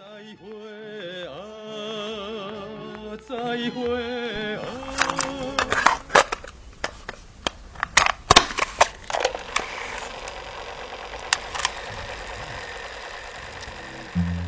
[0.00, 0.06] 再
[0.40, 0.48] 会
[1.26, 1.30] 啊，
[3.28, 3.34] 再
[3.68, 3.76] 会
[4.56, 4.64] 啊。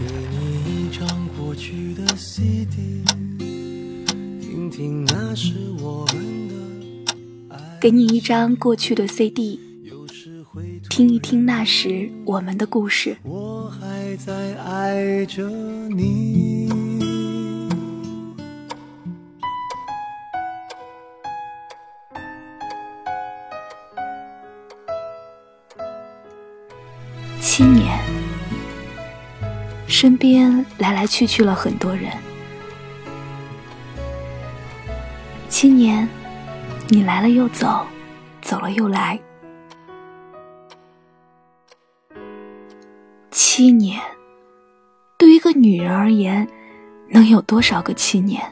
[0.00, 0.34] 给你
[0.64, 1.06] 一张
[1.38, 3.04] 过去的 CD，
[4.40, 6.56] 听听那时我们的。
[7.80, 9.60] 给你一张过去的 CD，
[10.96, 13.14] 听一听那时我们的故事。
[13.22, 14.32] 我还在
[14.64, 16.70] 爱着你。
[27.42, 28.00] 七年。
[29.86, 32.10] 身边来来去去了很多人，
[35.50, 36.08] 七年，
[36.88, 37.84] 你来了又走，
[38.40, 39.20] 走了又来。
[43.38, 44.00] 七年，
[45.18, 46.48] 对于一个女人而言，
[47.10, 48.42] 能有多少个七年？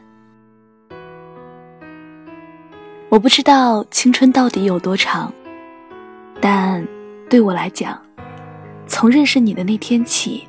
[3.08, 5.32] 我不知道青春到底有多长，
[6.38, 6.86] 但
[7.30, 7.98] 对我来讲，
[8.86, 10.46] 从认识你的那天起。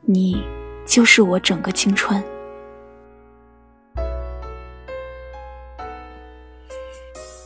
[0.00, 0.42] 你
[0.86, 2.24] 就是我整个青春。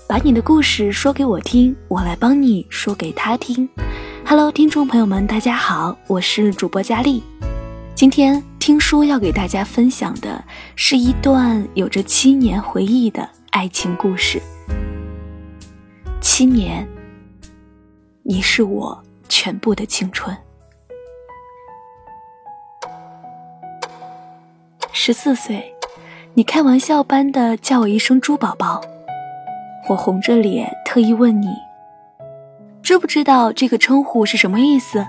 [0.08, 3.68] 把你的故事说给我听，我来帮你说给他听。
[4.30, 7.20] Hello，听众朋友们，大家好，我是主播佳丽。
[7.96, 10.40] 今天听书要给大家分享的
[10.76, 14.40] 是一段有着七年回忆的爱情故事。
[16.20, 16.86] 七年，
[18.22, 20.36] 你是我全部的青春。
[24.92, 25.74] 十四岁，
[26.34, 28.80] 你开玩笑般的叫我一声“猪宝宝”，
[29.90, 31.48] 我红着脸特意问你，
[32.82, 35.06] 知不知道这个称呼是什么意思？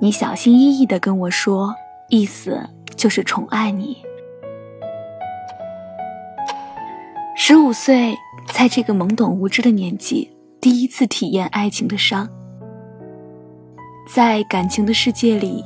[0.00, 1.74] 你小心翼翼的跟我说，
[2.08, 2.60] 意思
[2.94, 3.96] 就是宠爱你。
[7.36, 8.14] 十五岁，
[8.52, 10.30] 在这个懵懂无知的年纪，
[10.60, 12.28] 第一次体验爱情的伤，
[14.12, 15.64] 在感情的世界里，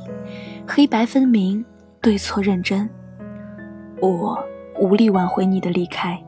[0.67, 1.63] 黑白分明。
[2.03, 2.89] 对错认真，
[4.01, 4.43] 我
[4.79, 6.19] 无力挽回你的离开，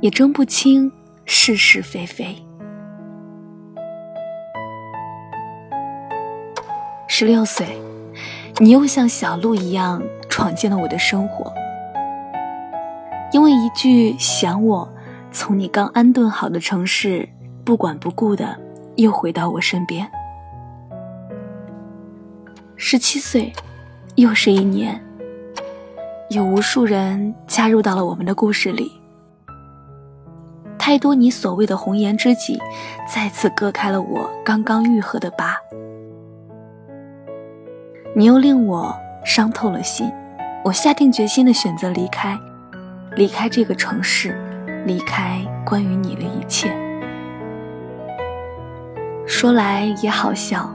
[0.00, 0.88] 也争不清
[1.24, 2.36] 是是非非。
[7.20, 7.66] 十六岁，
[8.58, 11.52] 你又像小鹿一样闯进了我的生活，
[13.32, 14.88] 因为一句想我，
[15.32, 17.28] 从你刚安顿好的城市
[17.64, 18.56] 不管不顾的
[18.94, 20.08] 又回到我身边。
[22.76, 23.52] 十七岁，
[24.14, 25.04] 又是一年。
[26.30, 28.92] 有无数人加入到了我们的故事里，
[30.78, 32.60] 太多你所谓的红颜知己，
[33.12, 35.56] 再次割开了我刚刚愈合的疤。
[38.14, 38.94] 你又令我
[39.24, 40.10] 伤透了心，
[40.64, 42.38] 我下定决心的选择离开，
[43.14, 44.36] 离开这个城市，
[44.86, 46.74] 离开关于你的一切。
[49.26, 50.74] 说来也好笑，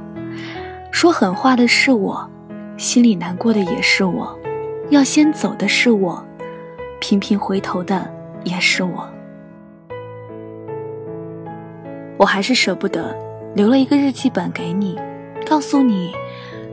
[0.91, 2.29] 说狠话的是我，
[2.77, 4.39] 心里难过的也是我。
[4.89, 6.23] 要先走的是我，
[6.99, 8.09] 频频回头的
[8.43, 9.09] 也是我。
[12.17, 13.15] 我还是舍不得，
[13.55, 14.99] 留了一个日记本给你，
[15.47, 16.13] 告诉你，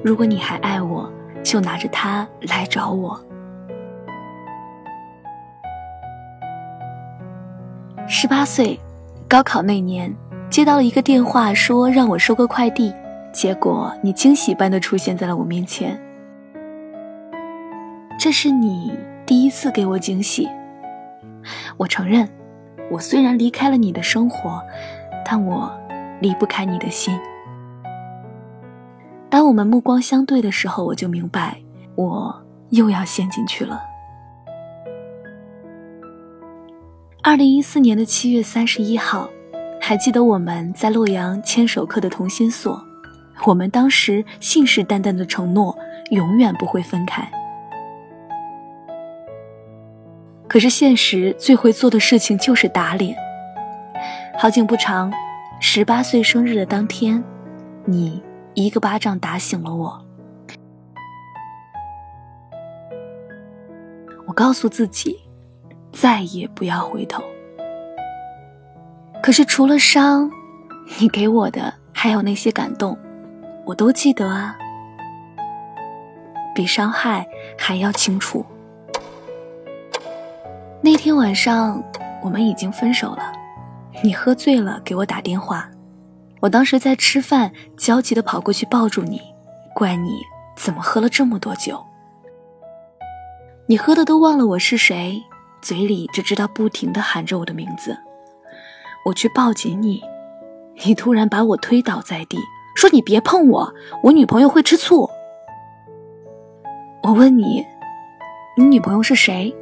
[0.02, 1.10] 如果你还爱我，
[1.42, 3.20] 就拿着它来找我。
[8.08, 8.80] 十八岁，
[9.28, 10.14] 高考那年，
[10.48, 12.92] 接到了一个电话，说让我收个快递，
[13.30, 16.00] 结果你惊喜般的出现在了我面前。
[18.18, 20.48] 这是你第一次给我惊喜。
[21.76, 22.28] 我承认，
[22.90, 24.62] 我虽然离开了你的生活，
[25.24, 25.70] 但我
[26.20, 27.18] 离不开你的心。
[29.40, 31.56] 当我们目光相对的时候，我就明白，
[31.94, 33.82] 我又要陷进去了。
[37.22, 39.30] 二零一四年的七月三十一号，
[39.80, 42.84] 还记得我们在洛阳牵手刻的同心锁，
[43.46, 45.74] 我们当时信誓旦旦的承诺，
[46.10, 47.26] 永远不会分开。
[50.46, 53.16] 可是现实最会做的事情就是打脸。
[54.36, 55.10] 好景不长，
[55.60, 57.24] 十八岁生日的当天，
[57.86, 58.22] 你
[58.54, 60.04] 一个巴掌打醒了我。
[64.26, 65.20] 我告诉自己，
[65.92, 67.22] 再也不要回头。
[69.22, 70.30] 可是除了伤，
[70.98, 72.96] 你给我的还有那些感动，
[73.66, 74.56] 我都记得啊，
[76.54, 77.26] 比伤害
[77.58, 78.44] 还要清楚。
[80.80, 81.82] 那天晚上，
[82.22, 83.32] 我们已经分手了。
[84.02, 85.68] 你喝醉了给我打电话，
[86.40, 89.20] 我当时在吃饭，焦急的跑过去抱住你，
[89.74, 90.22] 怪你
[90.56, 91.78] 怎么喝了这么多酒？
[93.66, 95.22] 你喝的都忘了我是谁，
[95.60, 97.96] 嘴里只知道不停的喊着我的名字。
[99.04, 100.02] 我去抱紧你，
[100.84, 102.38] 你突然把我推倒在地，
[102.74, 105.08] 说你别碰我，我女朋友会吃醋。
[107.02, 107.64] 我问你，
[108.56, 109.54] 你女朋友是谁？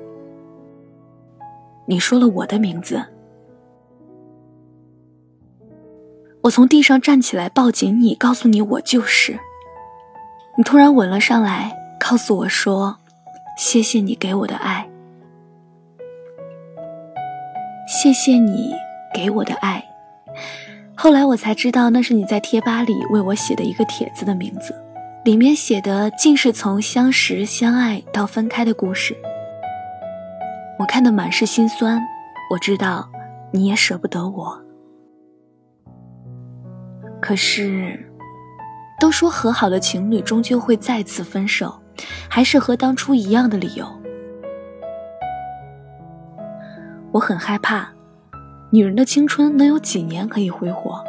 [1.87, 3.05] 你说了我的名字。
[6.43, 9.39] 我从地上站起来，抱紧你，告诉你我就是。
[10.57, 12.97] 你突然吻了上来，告诉我说
[13.59, 14.89] ：“谢谢你给我的爱，
[17.87, 18.75] 谢谢你
[19.15, 19.85] 给我的爱。”
[20.97, 24.75] 后来我才知道，那是你在贴吧里为我写的一个帖子的名字，
[25.25, 29.17] 里面写的尽是从相识、相爱到分开的故事。
[30.79, 32.01] 我看得满是心酸，
[32.51, 33.09] 我知道
[33.53, 34.68] 你也舍不得我。
[37.29, 38.11] 可是，
[38.99, 41.79] 都说和好的情侣终究会再次分手，
[42.27, 43.87] 还是和当初一样的理由。
[47.13, 47.87] 我很害怕，
[48.71, 51.05] 女人的青春能有几年可以挥霍？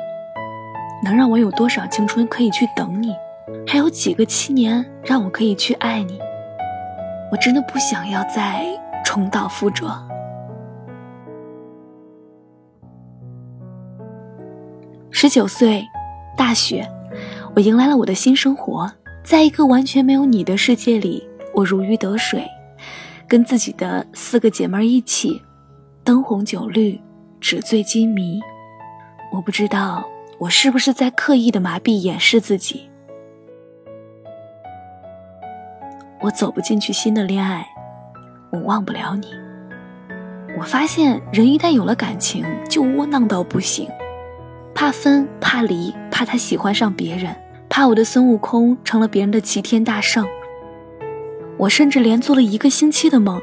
[1.05, 3.15] 能让我有多少青春可以去等你？
[3.65, 6.19] 还有几个七年让我可以去爱你？
[7.31, 8.65] 我真的不想要再
[9.05, 9.89] 重蹈覆辙。
[15.11, 15.81] 十九岁。
[16.39, 16.89] 大学，
[17.53, 18.89] 我迎来了我的新生活，
[19.25, 22.47] 在一个完全没有你的世界里，我如鱼得水，
[23.27, 25.41] 跟自己的四个姐妹一起，
[26.01, 26.97] 灯红酒绿，
[27.41, 28.39] 纸醉金迷。
[29.33, 30.01] 我不知道
[30.39, 32.89] 我是不是在刻意的麻痹掩饰自己。
[36.21, 37.67] 我走不进去新的恋爱，
[38.49, 39.27] 我忘不了你。
[40.57, 43.89] 我发现人一旦有了感情，就窝囊到不行。
[44.73, 47.35] 怕分，怕离，怕他喜欢上别人，
[47.67, 50.25] 怕我的孙悟空成了别人的齐天大圣。
[51.57, 53.41] 我甚至连做了一个星期的梦，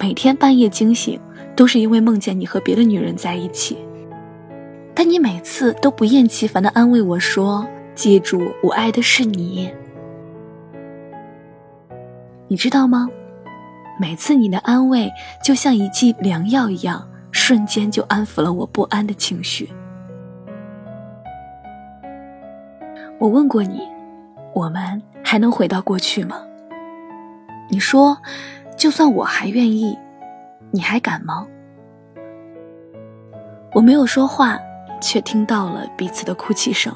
[0.00, 1.20] 每天半夜惊醒，
[1.54, 3.76] 都是因为梦见你和别的女人在一起。
[4.94, 9.70] 但你每次都不厌其烦地安慰我说：“记住，我爱的是你。”
[12.48, 13.08] 你知道吗？
[14.00, 15.10] 每次你的安慰
[15.44, 19.68] 就像一剂良药一样，瞬间就安抚了我不安的情绪。
[23.18, 23.80] 我问过你，
[24.54, 26.40] 我们还能回到过去吗？
[27.68, 28.16] 你说，
[28.76, 29.98] 就算我还愿意，
[30.70, 31.44] 你还敢吗？
[33.74, 34.56] 我没有说话，
[35.00, 36.94] 却听到了彼此的哭泣声。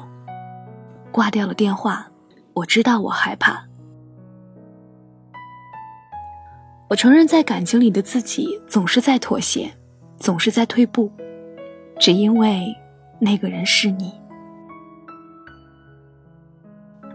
[1.11, 2.07] 挂掉了电话，
[2.53, 3.61] 我知道我害怕。
[6.87, 9.69] 我承认，在感情里的自己总是在妥协，
[10.17, 11.11] 总是在退步，
[11.99, 12.73] 只因为
[13.19, 14.22] 那个人是你。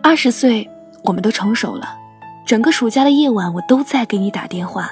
[0.03, 0.69] 二十岁，
[1.05, 1.97] 我们都成熟了。
[2.47, 4.91] 整个暑假的夜晚，我都在给你打电话，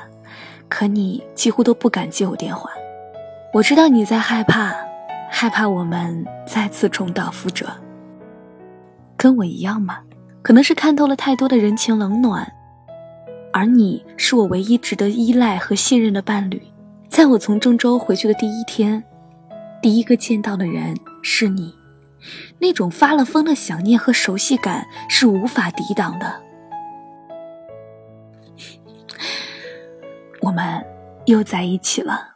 [0.69, 2.71] 可你几乎都不敢接我电话。
[3.55, 4.75] 我知道你在害怕，
[5.31, 7.67] 害怕我们再次重蹈覆辙。
[9.17, 10.01] 跟我一样吗？
[10.43, 12.53] 可能是看透了太多的人情冷暖，
[13.53, 16.63] 而你是我唯一值得依赖和信任的伴侣。
[17.09, 19.03] 在我从郑州回去的第一天，
[19.81, 21.75] 第一个见到的人是你。
[22.59, 26.43] 那种发了疯的想念和熟悉感是无法抵挡的。
[30.41, 30.85] 我们
[31.27, 32.35] 又在一起了。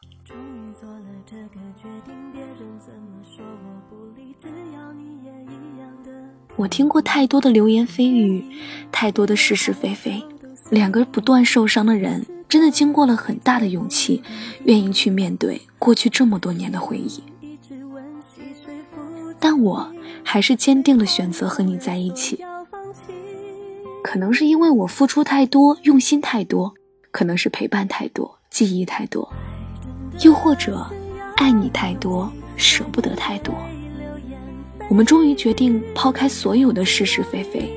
[6.56, 8.44] 我听过太多的流言蜚语，
[8.92, 10.22] 太多的是是非非。
[10.68, 14.22] 两个不断受伤的人，真的经过了很大的勇气，
[14.64, 17.22] 愿意去面对过去这么多年的回忆。
[19.40, 19.90] 但我
[20.22, 22.38] 还是坚定的选择和你在一起。
[24.02, 26.72] 可能是因为我付出太多，用心太多，
[27.10, 29.28] 可能是陪伴太多，记忆太多，
[30.20, 30.86] 又或者
[31.36, 33.54] 爱你太多，舍不得太多。
[34.88, 37.72] 我们终于决定抛开所有的是是非非，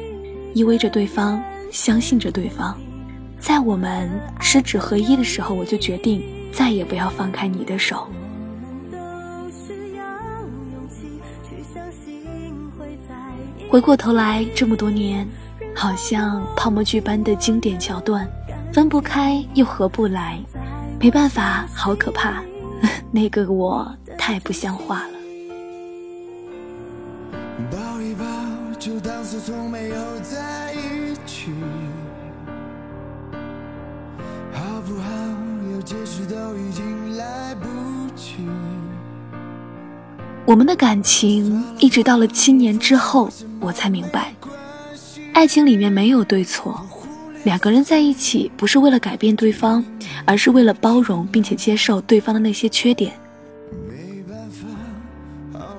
[0.53, 1.41] 依偎着对方，
[1.71, 2.75] 相信着对方。
[3.39, 8.07] 在我们十指合一的时候，我就决定再也不要放开你的手。
[13.73, 15.27] 回过头来，这么多年，
[15.75, 18.29] 好像泡沫剧般的经典桥段，
[18.71, 20.39] 分不开又合不来，
[20.99, 22.43] 没办法，好可怕，
[23.09, 25.13] 那个我太不像话了。
[27.71, 28.23] 抱一抱，
[28.77, 31.51] 就当是从没有在一起，
[34.51, 35.09] 好不好？
[35.73, 37.72] 有解释都已经来不及。
[40.45, 43.29] 我们的感情一直到了七年之后，
[43.61, 44.33] 我才明白，
[45.33, 46.85] 爱情里面没有对错，
[47.45, 49.83] 两个人在一起不是为了改变对方，
[50.25, 53.13] 而是为了包容并且接受对方的那些缺点。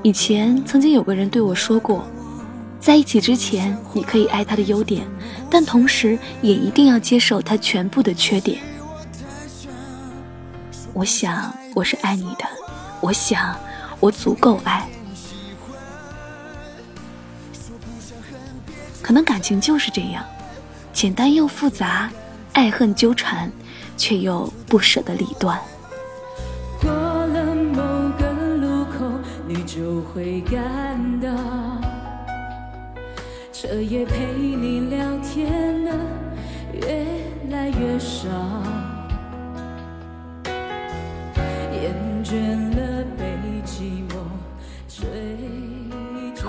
[0.03, 2.07] 以前曾经有个人对我说过，
[2.81, 5.07] 在一起之前你可以爱他的优点，
[5.51, 8.61] 但同时也一定要接受他全部的缺点。
[10.95, 12.45] 我想我是爱你的，
[13.03, 13.55] 我想
[14.01, 14.89] 我足够爱。
[19.03, 20.25] 可能感情就是这样，
[20.93, 22.11] 简单又复杂，
[22.55, 23.53] 爱恨纠缠，
[23.97, 25.61] 却又不舍得理断。
[26.81, 27.83] 过了某
[28.19, 29.05] 个路口，
[29.47, 31.29] 你就会感到，
[33.53, 35.93] 彻夜陪你聊天的
[36.73, 37.07] 越
[37.51, 38.29] 来越少，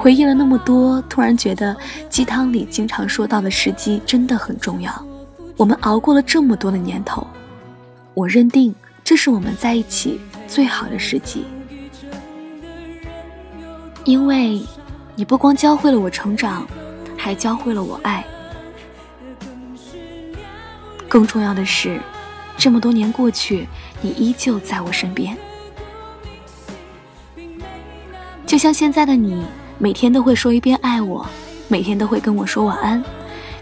[0.06, 1.76] 回忆了那么多，突然觉得
[2.12, 5.04] 鸡汤里经常说到的时机真的很重要。
[5.58, 7.26] 我们熬过了这么多的年头，
[8.14, 11.44] 我认定这是我们在一起最好的时机。
[14.04, 14.62] 因为，
[15.16, 16.68] 你不光教会了我成长，
[17.18, 18.24] 还教会了我爱。
[21.10, 22.00] 更重要的是，
[22.60, 23.68] 这么多年过去，
[24.04, 25.36] 你依旧在我身边，
[28.46, 29.44] 就像现在的你。
[29.78, 31.26] 每天都会说一遍爱我，
[31.68, 33.04] 每天都会跟我说晚安。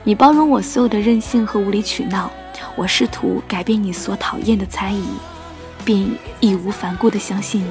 [0.03, 2.32] 你包容我所有的任性和无理取闹，
[2.75, 5.03] 我试图改变你所讨厌的猜疑，
[5.84, 7.67] 并义无反顾地相信你。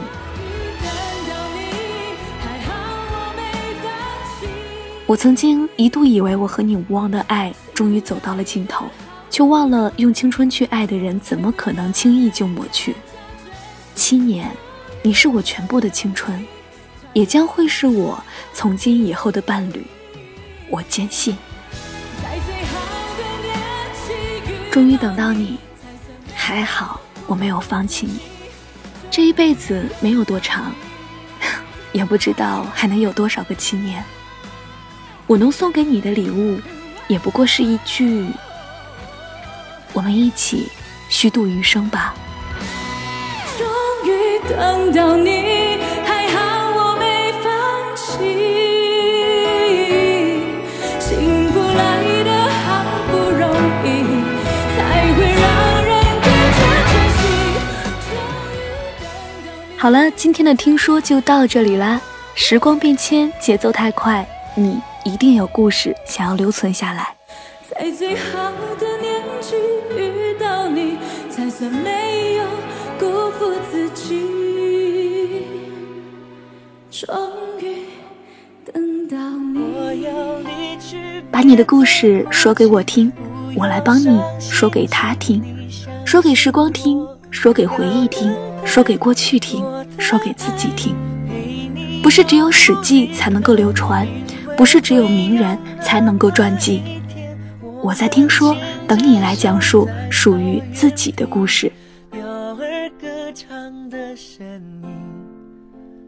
[5.06, 8.86] 我曾经一度以为我和你无望的爱终于走到了尽头，
[9.30, 12.96] 却忘了用青春去爱的人怎么可能轻易就抹去？
[13.94, 14.50] 七年，
[15.00, 16.44] 你是我全部的青春。
[17.12, 18.22] 也将会是我
[18.54, 19.84] 从今以后的伴侣，
[20.68, 21.36] 我坚信。
[24.70, 25.58] 终于等到你，
[26.34, 28.20] 还好我没有放弃你。
[29.10, 30.72] 这一辈子没有多长，
[31.92, 34.02] 也不知道还能有多少个七年。
[35.26, 36.58] 我能送给你的礼物，
[37.08, 38.26] 也不过是一句：
[39.92, 40.68] 我们一起
[41.10, 42.14] 虚度余生吧。
[43.58, 43.66] 终
[44.06, 45.61] 于等到你。
[59.82, 62.00] 好了，今天的听说就到这里啦。
[62.36, 64.24] 时光变迁，节奏太快，
[64.54, 67.12] 你一定有故事想要留存下来。
[67.68, 69.56] 在最好的年纪
[69.96, 70.98] 遇到你，
[71.28, 72.44] 才算没有
[72.96, 75.48] 辜负自己。
[76.92, 77.18] 终
[77.60, 77.78] 于
[78.72, 79.16] 等到
[79.52, 80.06] 你，
[81.28, 83.12] 把你的故事说给我听，
[83.56, 85.42] 我来帮你说给他听，
[86.06, 88.32] 说给时光听，说给回忆听。
[88.64, 89.64] 说给过去听，
[89.98, 90.96] 说给自己听，
[92.02, 94.06] 不是只有史记才能够流传，
[94.56, 96.82] 不是只有名人才能够传记。
[97.82, 101.70] 我在听说，等你来讲述属于自己的故事。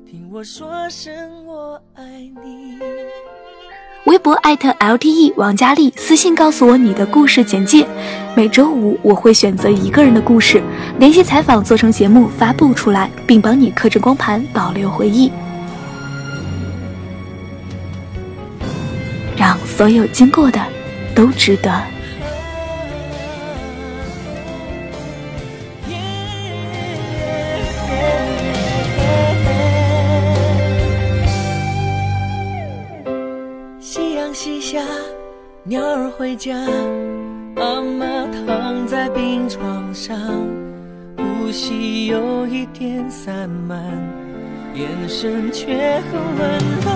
[0.07, 2.05] 听我说声我爱
[2.45, 2.79] 你。
[4.05, 7.89] 微博艾特 lte 王佳丽，私信告诉我你的故事简介。
[8.37, 10.63] 每周五我会选择一个人的故事，
[10.99, 15.33] 联系采访做成节目发布出来，并帮你刻制光盘保留回忆，
[19.39, 20.61] 让所有经过的
[21.15, 21.94] 都值得。
[35.95, 36.53] 儿回家，
[37.55, 40.19] 妈妈躺在病床上，
[41.17, 43.81] 呼吸有一点散漫，
[44.75, 46.91] 眼神却很温柔。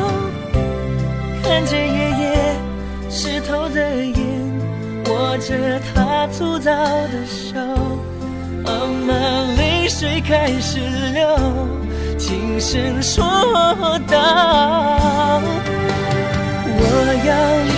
[1.45, 2.57] 看着爷爷
[3.09, 4.17] 湿透的眼，
[5.07, 7.57] 握着他粗糙的手，
[8.65, 8.73] 妈
[9.07, 9.15] 妈
[9.57, 10.81] 泪水开始
[11.15, 11.37] 流，
[12.19, 13.25] 轻声说
[14.09, 15.41] 道：
[16.67, 16.83] 我
[17.25, 17.78] 要。